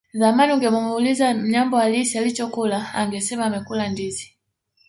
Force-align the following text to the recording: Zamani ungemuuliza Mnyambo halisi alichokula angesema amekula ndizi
Zamani 0.13 0.53
ungemuuliza 0.53 1.33
Mnyambo 1.33 1.77
halisi 1.77 2.17
alichokula 2.17 2.93
angesema 2.93 3.45
amekula 3.45 3.89
ndizi 3.89 4.35